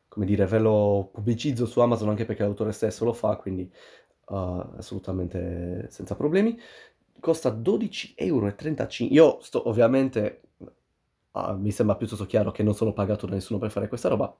[0.07, 3.69] come dire, ve lo pubblicizzo su Amazon anche perché l'autore stesso lo fa, quindi
[4.25, 6.57] assolutamente senza problemi.
[7.19, 8.55] Costa 12,35 euro.
[9.09, 10.41] Io sto ovviamente,
[11.57, 14.35] mi sembra piuttosto chiaro che non sono pagato da nessuno per fare questa roba,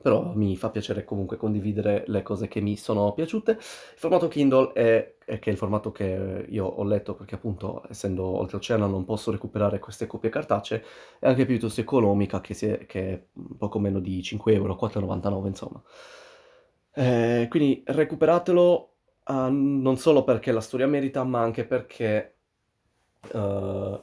[0.00, 3.52] però mi fa piacere comunque condividere le cose che mi sono piaciute.
[3.52, 3.58] Il
[3.96, 8.24] formato Kindle è, è che è il formato che io ho letto perché appunto essendo
[8.24, 10.82] oltreoceano non posso recuperare queste copie cartacee,
[11.18, 13.22] è anche piuttosto economica che, è, che è
[13.58, 15.82] poco meno di 5 euro, 4,99 insomma.
[16.94, 18.92] Eh, quindi recuperatelo
[19.26, 22.34] uh, non solo perché la storia merita, ma anche perché
[23.32, 24.02] uh,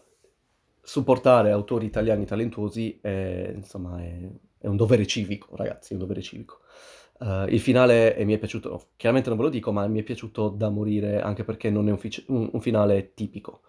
[0.81, 4.29] supportare autori italiani talentuosi è, insomma, è
[4.65, 6.61] è un dovere civico, ragazzi, è un dovere civico.
[7.19, 10.49] Uh, il finale mi è piaciuto, chiaramente non ve lo dico, ma mi è piaciuto
[10.49, 13.61] da morire anche perché non è un, fic- un, un finale tipico,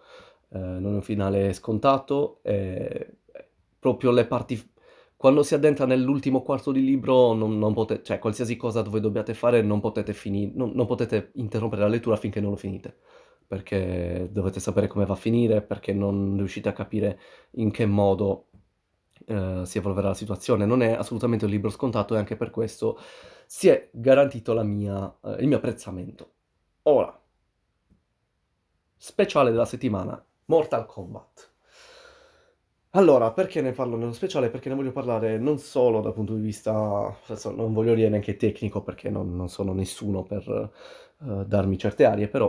[0.49, 3.07] uh, non è un finale scontato, è...
[3.79, 4.71] proprio le parti...
[5.15, 9.33] Quando si addentra nell'ultimo quarto di libro, non, non potete, cioè qualsiasi cosa voi dobbiate
[9.33, 12.97] fare, non potete, fini- non, non potete interrompere la lettura finché non lo finite
[13.47, 17.17] perché dovete sapere come va a finire, perché non riuscite a capire
[17.51, 18.46] in che modo
[19.27, 20.65] eh, si evolverà la situazione.
[20.65, 22.97] Non è assolutamente un libro scontato e anche per questo
[23.45, 26.31] si è garantito mia, eh, il mio apprezzamento.
[26.83, 27.19] Ora,
[28.95, 31.51] speciale della settimana, Mortal Kombat.
[32.91, 34.49] Allora, perché ne parlo nello speciale?
[34.49, 37.15] Perché ne voglio parlare non solo dal punto di vista,
[37.55, 40.71] non voglio dire neanche tecnico perché non, non sono nessuno per
[41.17, 42.47] uh, darmi certe arie, però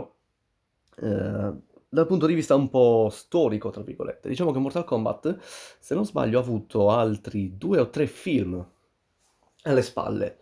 [1.01, 4.29] uh, dal punto di vista un po' storico, tra virgolette.
[4.29, 5.37] Diciamo che Mortal Kombat,
[5.79, 8.63] se non sbaglio, ha avuto altri due o tre film
[9.63, 10.37] alle spalle.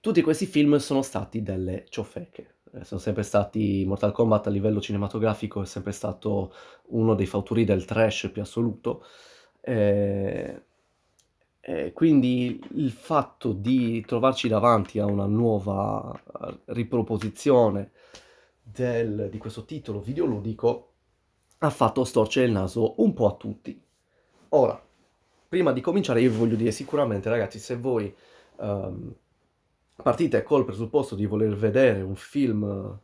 [0.00, 2.56] Tutti questi film sono stati delle ciofeche.
[2.72, 6.52] Eh, sono sempre stati Mortal Kombat a livello cinematografico, è sempre stato
[6.88, 9.04] uno dei fautori del trash più assoluto.
[9.60, 10.62] Eh,
[11.60, 17.92] eh, quindi il fatto di trovarci davanti a una nuova eh, riproposizione
[18.72, 20.92] del, di questo titolo videoludico
[21.58, 23.80] ha fatto storcere il naso un po' a tutti.
[24.50, 24.80] Ora,
[25.48, 28.14] prima di cominciare io vi voglio dire sicuramente ragazzi, se voi
[28.56, 29.14] um,
[29.94, 32.98] partite col presupposto di voler vedere un film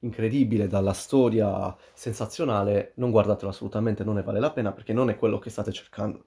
[0.00, 5.16] incredibile dalla storia sensazionale, non guardatelo assolutamente, non ne vale la pena perché non è
[5.16, 6.24] quello che state cercando.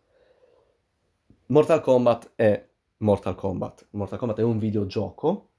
[1.48, 3.88] Mortal Kombat è Mortal Kombat.
[3.92, 5.50] Mortal Kombat è un videogioco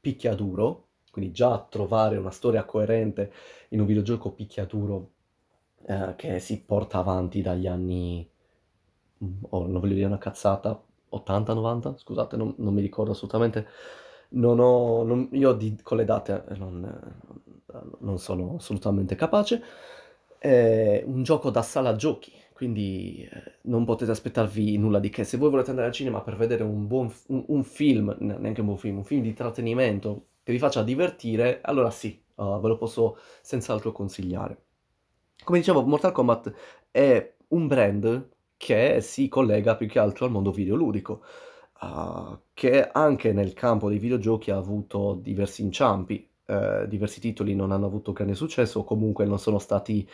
[0.00, 0.87] picchiaduro,
[1.18, 3.32] quindi già trovare una storia coerente
[3.70, 5.10] in un videogioco picchiaduro
[5.84, 8.28] eh, che si porta avanti dagli anni,
[9.48, 13.66] oh, non voglio dire una cazzata, 80-90, scusate, non, non, mi ricordo assolutamente.
[14.30, 17.00] Non ho, non, io di, con le date eh, non,
[17.98, 19.60] non sono assolutamente capace.
[20.38, 25.24] È un gioco da sala giochi, quindi eh, non potete aspettarvi nulla di che.
[25.24, 28.66] Se voi volete andare al cinema per vedere un buon un, un film, neanche un
[28.66, 32.78] buon film, un film di intrattenimento che vi faccia divertire, allora sì, uh, ve lo
[32.78, 34.62] posso senz'altro consigliare.
[35.44, 36.54] Come dicevo, Mortal Kombat
[36.90, 41.22] è un brand che si collega più che altro al mondo videoludico,
[41.82, 46.26] uh, che anche nel campo dei videogiochi ha avuto diversi inciampi.
[46.46, 50.08] Uh, diversi titoli non hanno avuto grande successo o comunque non sono stati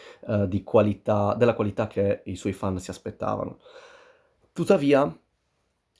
[0.64, 3.60] qualità, della qualità che i suoi fan si aspettavano.
[4.52, 5.16] Tuttavia,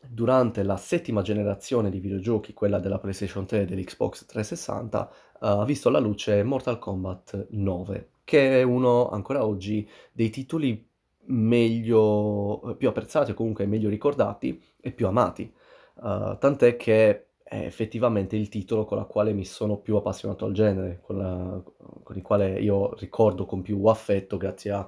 [0.09, 5.91] durante la settima generazione di videogiochi, quella della PlayStation 3 e dell'Xbox 360, ha visto
[5.91, 10.89] la luce Mortal Kombat 9 che è uno ancora oggi dei titoli
[11.27, 15.53] meglio più apprezzati o comunque meglio ricordati e più amati.
[15.97, 20.53] Uh, tant'è che è effettivamente il titolo con la quale mi sono più appassionato al
[20.53, 21.63] genere, con, la,
[22.03, 24.87] con il quale io ricordo con più affetto grazie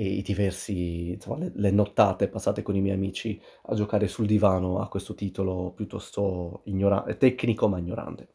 [0.00, 4.80] ai diversi, insomma, le, le, nottate passate con i miei amici a giocare sul divano
[4.80, 8.28] a questo titolo piuttosto ignora- tecnico ma ignorante.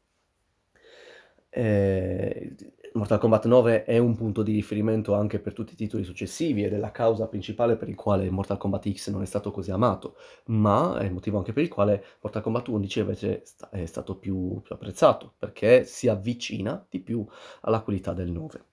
[1.49, 2.55] Eh,
[2.93, 6.73] Mortal Kombat 9 è un punto di riferimento anche per tutti i titoli successivi ed
[6.73, 10.15] è la causa principale per il quale Mortal Kombat X non è stato così amato,
[10.45, 14.61] ma è il motivo anche per il quale Mortal Kombat 11 invece è stato più,
[14.61, 17.25] più apprezzato, perché si avvicina di più
[17.61, 18.63] alla qualità del 9.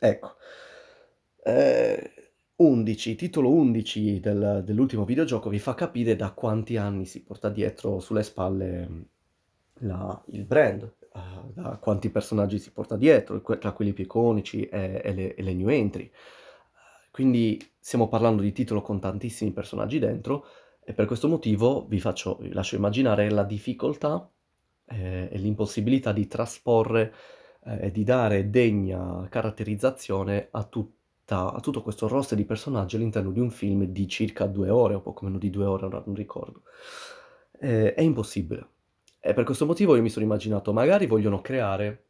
[0.00, 0.34] Ecco.
[1.42, 2.29] Eh,
[2.62, 8.00] 11, titolo 11 del, dell'ultimo videogioco vi fa capire da quanti anni si porta dietro
[8.00, 9.04] sulle spalle
[9.80, 10.82] la, il brand,
[11.14, 15.42] uh, da quanti personaggi si porta dietro, tra quelli più iconici e, e, le, e
[15.42, 16.10] le, new entry.
[17.10, 20.44] Quindi stiamo parlando di titolo con tantissimi personaggi dentro
[20.84, 24.30] e per questo motivo vi, faccio, vi lascio immaginare la difficoltà
[24.84, 27.14] eh, e l'impossibilità di trasporre
[27.64, 30.98] eh, e di dare degna caratterizzazione a, tutta,
[31.30, 35.00] a tutto questo roster di personaggi all'interno di un film di circa due ore o
[35.00, 36.62] poco meno di due ore, non ricordo.
[37.58, 38.68] Eh, è impossibile.
[39.20, 42.04] E per questo motivo io mi sono immaginato, magari vogliono creare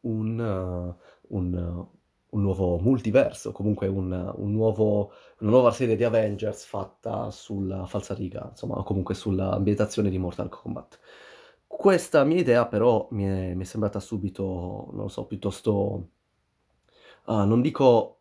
[0.00, 1.90] un, uh, un, uh,
[2.30, 8.48] un nuovo multiverso, comunque un, un nuovo, una nuova serie di Avengers fatta sulla falsariga,
[8.50, 10.98] insomma, comunque sull'ambientazione di Mortal Kombat.
[11.66, 16.08] Questa mia idea però mi è, mi è sembrata subito, non so, piuttosto,
[17.26, 18.18] uh, non dico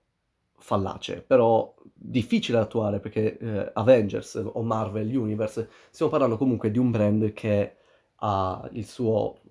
[0.63, 6.79] fallace, però difficile da attuare perché eh, Avengers o Marvel Universe, stiamo parlando comunque di
[6.79, 7.75] un brand che
[8.15, 9.41] ha il suo,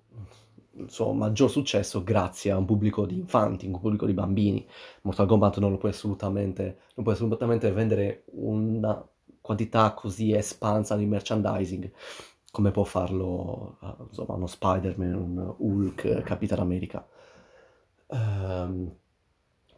[0.77, 4.67] il suo maggior successo grazie a un pubblico di infanti, un pubblico di bambini.
[5.03, 9.07] Mortal Kombat non lo puoi assolutamente, non puoi assolutamente vendere una
[9.39, 11.91] quantità così espansa di merchandising
[12.49, 17.07] come può farlo uh, insomma, uno Spider-Man, un Hulk, Capitan America.
[18.07, 18.95] Um,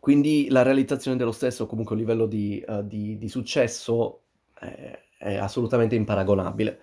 [0.05, 4.21] quindi la realizzazione dello stesso, comunque a livello di, uh, di, di successo,
[4.53, 6.79] è, è assolutamente imparagonabile.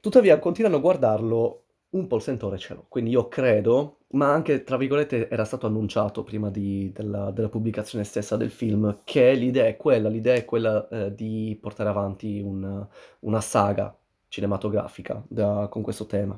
[0.00, 4.64] Tuttavia continuano a guardarlo, un po' il sentore ce l'ho, quindi io credo, ma anche
[4.64, 9.68] tra virgolette era stato annunciato prima di, della, della, pubblicazione stessa del film, che l'idea
[9.68, 12.84] è quella, l'idea è quella eh, di portare avanti un,
[13.20, 16.36] una saga cinematografica da, con questo tema.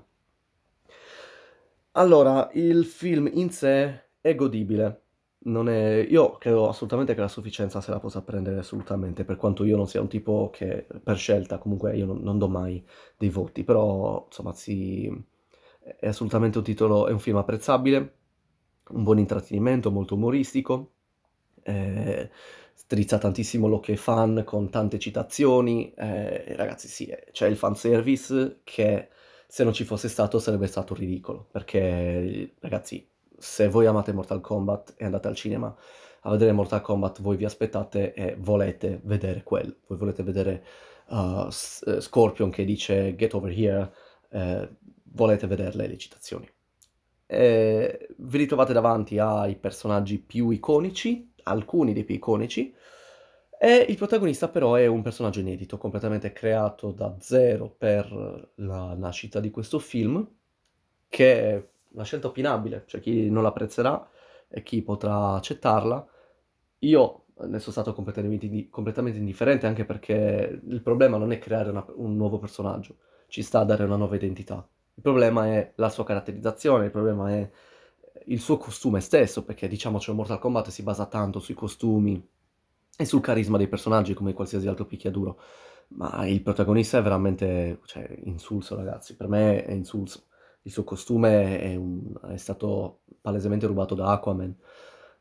[1.93, 5.05] Allora, il film in sé è godibile,
[5.47, 6.07] non è...
[6.09, 9.87] Io credo assolutamente che la sufficienza se la possa prendere assolutamente, per quanto io non
[9.87, 12.85] sia un tipo che per scelta, comunque io non, non do mai
[13.17, 15.11] dei voti, però insomma si...
[15.81, 18.15] è assolutamente un titolo, è un film apprezzabile,
[18.91, 20.93] un buon intrattenimento, molto umoristico,
[21.63, 22.31] eh,
[22.75, 29.09] strizza tantissimo l'occhio ai fan con tante citazioni, eh, ragazzi sì, c'è il fanservice che
[29.49, 34.95] se non ci fosse stato sarebbe stato ridicolo, perché ragazzi se voi amate Mortal Kombat
[34.97, 35.75] e andate al cinema
[36.21, 39.77] a vedere Mortal Kombat, voi vi aspettate e volete vedere quello.
[39.87, 40.65] Voi volete vedere
[41.09, 43.93] uh, Scorpion che dice Get over here,
[44.31, 44.69] eh,
[45.13, 46.51] volete vedere le citazioni.
[47.27, 52.75] E vi ritrovate davanti ai personaggi più iconici, alcuni dei più iconici,
[53.59, 59.41] e il protagonista però è un personaggio inedito, completamente creato da zero per la nascita
[59.41, 60.29] di questo film,
[61.09, 64.09] che una scelta opinabile, c'è chi non l'apprezzerà
[64.49, 66.07] e chi potrà accettarla.
[66.81, 71.85] Io ne sono stato completamente, completamente indifferente anche perché il problema non è creare una,
[71.97, 72.97] un nuovo personaggio,
[73.29, 74.67] ci sta a dare una nuova identità.
[74.95, 77.51] Il problema è la sua caratterizzazione, il problema è
[78.27, 82.23] il suo costume stesso, perché diciamoci Mortal Kombat si basa tanto sui costumi
[82.99, 85.39] e sul carisma dei personaggi come qualsiasi altro picchiaduro.
[85.89, 89.15] Ma il protagonista è veramente cioè, insulso, ragazzi.
[89.17, 90.25] Per me è insulso
[90.67, 94.55] il suo costume è, un, è stato palesemente rubato da Aquaman.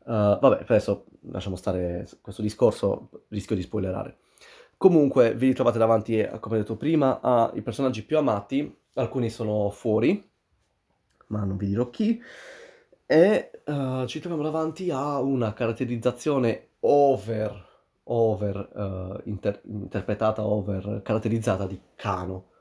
[0.05, 4.17] Uh, vabbè, adesso lasciamo stare questo discorso, rischio di spoilerare.
[4.75, 10.29] Comunque vi ritrovate davanti, eh, come detto prima, ai personaggi più amati, alcuni sono fuori,
[11.27, 12.19] ma non vi dirò chi,
[13.05, 17.67] e uh, ci troviamo davanti a una caratterizzazione over,
[18.05, 22.53] over, uh, inter- interpretata, over, caratterizzata di Kano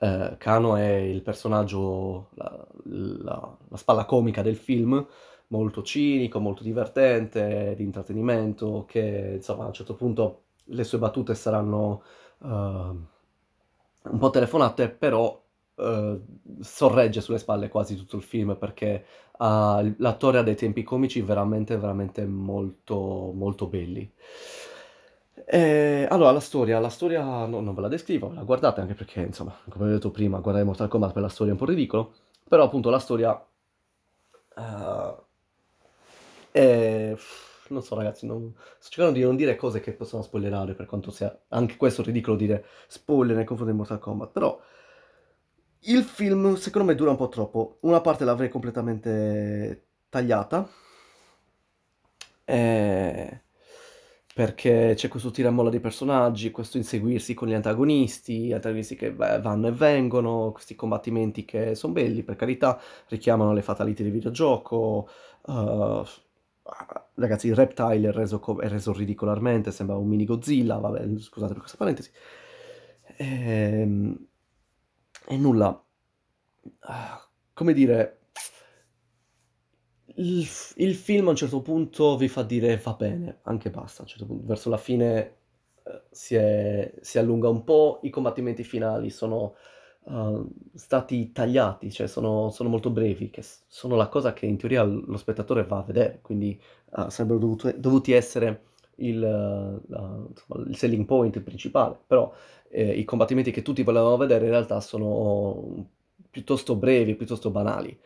[0.00, 5.06] eh, Kano è il personaggio, la, la, la, spalla comica del film,
[5.48, 11.34] molto cinico, molto divertente, di intrattenimento, che insomma a un certo punto le sue battute
[11.34, 12.02] saranno
[12.38, 15.38] uh, un po' telefonate, però
[15.74, 16.24] uh,
[16.60, 19.04] sorregge sulle spalle quasi tutto il film perché
[19.40, 24.10] l'attore ha dei tempi comici veramente, veramente molto, molto belli.
[25.46, 29.20] E, allora, la storia, la storia no, non ve la descrivo, la guardate anche perché,
[29.20, 32.14] insomma, come ho detto prima, guardare Mortal Kombat per la storia è un po' ridicolo,
[32.48, 33.46] però appunto la storia...
[34.56, 35.14] Uh,
[36.50, 37.16] è
[37.70, 38.52] non so ragazzi, non...
[38.78, 42.36] sto cercando di non dire cose che possono spoilerare, per quanto sia anche questo ridicolo
[42.36, 44.60] dire spoiler nei confronti di Mortal Kombat, però
[45.84, 47.78] il film secondo me dura un po' troppo.
[47.80, 50.68] Una parte l'avrei completamente tagliata,
[52.44, 53.42] eh...
[54.40, 59.66] perché c'è questo tiramolla dei personaggi, questo inseguirsi con gli antagonisti, gli antagonisti che vanno
[59.66, 65.10] e vengono, questi combattimenti che sono belli, per carità, richiamano le fatality del videogioco.
[65.42, 66.06] Uh
[67.16, 71.60] ragazzi, il Reptile è reso, è reso ridicolarmente, sembra un mini Godzilla, vabbè, scusate per
[71.60, 72.10] questa parentesi.
[73.16, 74.26] E, ehm,
[75.26, 75.84] e nulla,
[76.80, 78.19] ah, come dire,
[80.16, 80.46] il,
[80.76, 84.08] il, film a un certo punto vi fa dire va bene, anche basta, a un
[84.08, 85.34] certo punto, verso la fine
[85.84, 89.54] eh, si, è, si allunga un po', i combattimenti finali sono
[90.04, 94.82] uh, stati tagliati, cioè sono, sono, molto brevi, che sono la cosa che in teoria
[94.82, 96.60] lo spettatore va a vedere, quindi
[96.92, 98.64] uh, sarebbero dovuto, dovuti essere
[98.96, 102.32] il, uh, insomma, il, selling point principale, però
[102.68, 105.86] eh, i combattimenti che tutti volevano vedere in realtà sono
[106.30, 107.98] piuttosto brevi, piuttosto banali.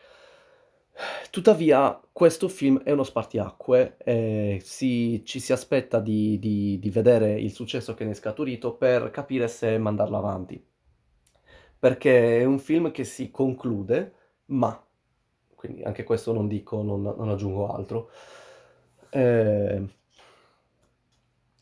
[1.31, 7.41] Tuttavia, questo film è uno spartiacque, e si, ci si aspetta di, di, di vedere
[7.41, 10.65] il successo che ne è scaturito per capire se mandarlo avanti
[11.79, 14.15] perché è un film che si conclude,
[14.47, 14.83] ma,
[15.55, 18.11] quindi anche questo non dico, non, non aggiungo altro.
[19.11, 19.83] Eh,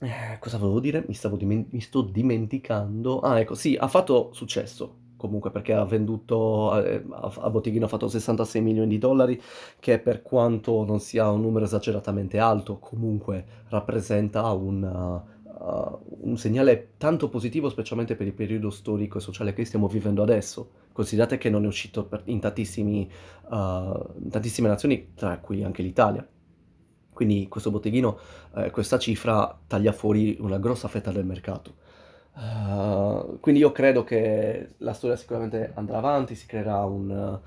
[0.01, 1.05] eh, cosa volevo dire?
[1.07, 3.21] Mi, stavo dimen- mi sto dimenticando.
[3.21, 8.09] Ah, ecco, sì, ha fatto successo comunque perché ha venduto eh, a botteghino ha fatto
[8.09, 9.41] 66 milioni di dollari
[9.79, 15.99] che per quanto non sia un numero esageratamente alto comunque rappresenta un, uh,
[16.29, 20.71] un segnale tanto positivo, specialmente per il periodo storico e sociale che stiamo vivendo adesso.
[20.93, 23.11] Considerate che non è uscito in, tantissimi,
[23.49, 26.27] uh, in tantissime nazioni, tra cui anche l'Italia.
[27.13, 28.19] Quindi questo botteghino,
[28.57, 31.75] eh, questa cifra taglia fuori una grossa fetta del mercato.
[32.35, 37.39] Uh, quindi io credo che la storia sicuramente andrà avanti, si creerà un,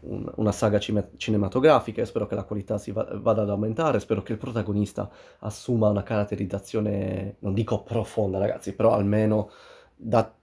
[0.00, 4.32] un, una saga cinematografica, spero che la qualità si va, vada ad aumentare, spero che
[4.32, 5.08] il protagonista
[5.40, 9.50] assuma una caratterizzazione, non dico profonda ragazzi, però almeno
[9.94, 10.34] da,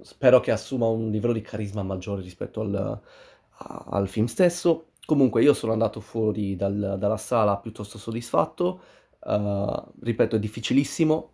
[0.00, 3.00] spero che assuma un livello di carisma maggiore rispetto al,
[3.58, 4.86] al film stesso.
[5.04, 8.80] Comunque io sono andato fuori dal, dalla sala piuttosto soddisfatto,
[9.20, 11.32] uh, ripeto è difficilissimo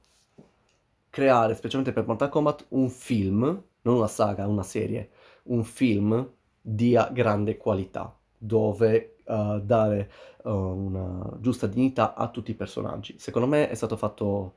[1.13, 3.43] creare, specialmente per Mortal Kombat, un film,
[3.83, 5.11] non una saga, una serie,
[5.45, 6.27] un film
[6.59, 10.11] dia grande qualità, dove uh, dare
[10.45, 13.17] uh, una giusta dignità a tutti i personaggi.
[13.19, 14.55] Secondo me è stato fatto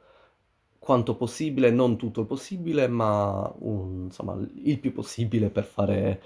[0.79, 6.21] quanto possibile, non tutto il possibile, ma un, insomma, il più possibile per fare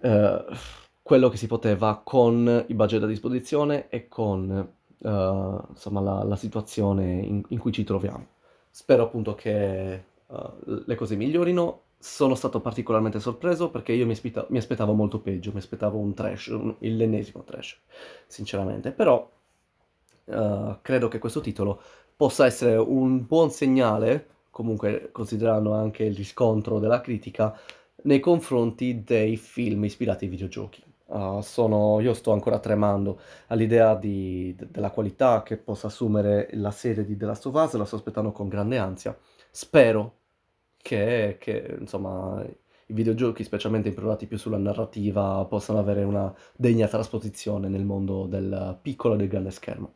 [0.00, 0.54] uh,
[1.02, 4.72] quello che si poteva con i budget a disposizione e con
[5.04, 8.33] insomma, la, la, situazione in, in, cui ci troviamo.
[8.76, 10.04] Spero appunto che
[10.64, 15.52] le cose migliorino sono stato particolarmente sorpreso perché io mi, aspetta- mi aspettavo molto peggio,
[15.52, 17.78] mi aspettavo un trash, un, l'ennesimo trash,
[18.26, 18.90] sinceramente.
[18.90, 19.30] Però
[20.24, 21.80] uh, credo che questo titolo
[22.16, 27.56] possa essere un buon segnale, comunque considerando anche il riscontro della critica,
[28.02, 30.82] nei confronti dei film ispirati ai videogiochi.
[31.06, 36.70] Uh, sono, io sto ancora tremando all'idea di, de, della qualità che possa assumere la
[36.70, 39.16] serie di The Last of Us, la sto aspettando con grande ansia.
[39.50, 40.20] Spero
[40.78, 42.42] che, che insomma
[42.86, 48.78] i videogiochi, specialmente improntati più sulla narrativa, possano avere una degna trasposizione nel mondo del
[48.80, 49.92] piccolo e del grande schermo.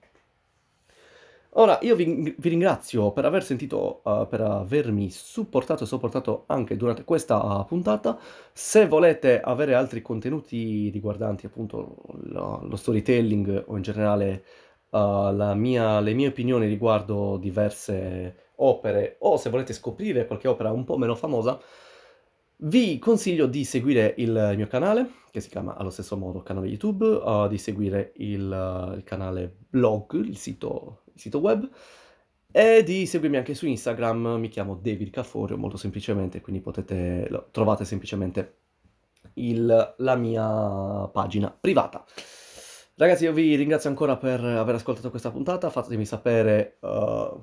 [1.58, 6.76] Ora, io vi, vi ringrazio per aver sentito, uh, per avermi supportato e sopportato anche
[6.76, 8.16] durante questa puntata.
[8.52, 11.96] Se volete avere altri contenuti riguardanti appunto
[12.26, 14.44] lo, lo storytelling o in generale
[14.90, 20.84] uh, mia, le mie opinioni riguardo diverse opere o se volete scoprire qualche opera un
[20.84, 21.60] po' meno famosa,
[22.62, 27.04] vi consiglio di seguire il mio canale, che si chiama allo stesso modo canale YouTube,
[27.04, 31.68] uh, di seguire il, il, canale blog, il sito, sito web,
[32.50, 37.84] e di seguirmi anche su Instagram, mi chiamo David Caforio molto semplicemente, quindi potete, trovate
[37.84, 38.56] semplicemente
[39.34, 42.04] il, la mia pagina privata.
[42.96, 46.78] Ragazzi, io vi ringrazio ancora per aver ascoltato questa puntata, fatemi sapere...
[46.80, 47.42] Uh,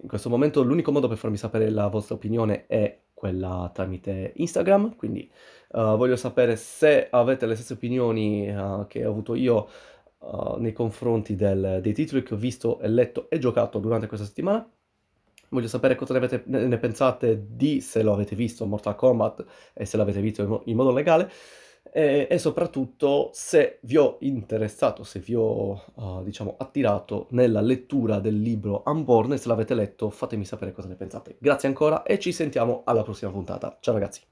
[0.00, 4.96] in questo momento l'unico modo per farmi sapere la vostra opinione è quella tramite Instagram,
[4.96, 5.30] quindi
[5.72, 9.68] uh, voglio sapere se avete le stesse opinioni uh, che ho avuto io
[10.22, 14.26] uh, nei confronti del, dei titoli che ho visto e letto e giocato durante questa
[14.26, 14.68] settimana.
[15.50, 19.44] Voglio sapere cosa ne, avete, ne pensate di se lo avete visto Mortal Kombat
[19.74, 21.30] e se l'avete visto in, in modo legale
[21.90, 28.18] e, e, soprattutto se vi ho interessato, se vi ho uh, diciamo attirato nella lettura
[28.20, 31.36] del libro Unborn e se l'avete letto fatemi sapere cosa ne pensate.
[31.38, 33.76] Grazie ancora e ci sentiamo alla prossima puntata.
[33.80, 34.31] Ciao ragazzi!